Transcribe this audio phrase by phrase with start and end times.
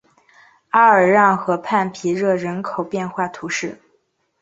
[0.69, 3.79] 阿尔让河畔皮热人口变化图示